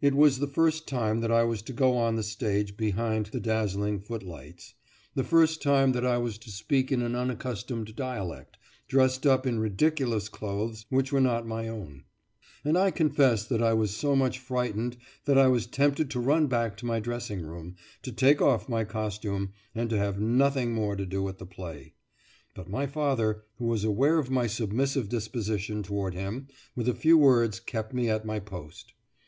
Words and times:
It 0.00 0.16
was 0.16 0.40
the 0.40 0.48
first 0.48 0.88
time 0.88 1.20
that 1.20 1.30
I 1.30 1.44
was 1.44 1.62
to 1.62 1.72
go 1.72 1.96
on 1.96 2.16
the 2.16 2.24
stage 2.24 2.76
behind 2.76 3.26
the 3.26 3.38
dazzling 3.38 4.00
footlights, 4.00 4.74
the 5.14 5.22
first 5.22 5.62
time 5.62 5.92
that 5.92 6.04
I 6.04 6.18
was 6.18 6.36
to 6.38 6.50
speak 6.50 6.90
in 6.90 7.00
an 7.00 7.14
unaccustomed 7.14 7.94
dialect, 7.94 8.56
dressed 8.88 9.24
up 9.24 9.46
in 9.46 9.60
ridiculous 9.60 10.28
clothes 10.28 10.84
which 10.88 11.12
were 11.12 11.20
not 11.20 11.46
my 11.46 11.68
own; 11.68 12.02
and 12.64 12.76
I 12.76 12.90
confess 12.90 13.44
that 13.46 13.62
I 13.62 13.72
was 13.72 13.94
so 13.94 14.16
much 14.16 14.40
frightened 14.40 14.96
that 15.26 15.38
I 15.38 15.46
was 15.46 15.68
tempted 15.68 16.10
to 16.10 16.18
run 16.18 16.48
back 16.48 16.76
to 16.78 16.86
my 16.86 16.98
dressing 16.98 17.42
room, 17.42 17.76
to 18.02 18.10
take 18.10 18.42
off 18.42 18.68
my 18.68 18.82
costume, 18.82 19.52
and 19.76 19.88
to 19.90 19.96
have 19.96 20.18
nothing 20.20 20.72
more 20.72 20.96
to 20.96 21.06
do 21.06 21.22
with 21.22 21.38
the 21.38 21.46
play. 21.46 21.94
But 22.56 22.68
my 22.68 22.88
father, 22.88 23.44
who 23.58 23.66
was 23.66 23.84
aware 23.84 24.18
of 24.18 24.28
my 24.28 24.48
submissive 24.48 25.08
disposition 25.08 25.84
toward 25.84 26.14
him, 26.14 26.48
with 26.74 26.88
a 26.88 26.94
few 26.96 27.16
words 27.16 27.60
kept 27.60 27.94
me 27.94 28.10
at 28.10 28.26
my 28.26 28.40
post. 28.40 28.94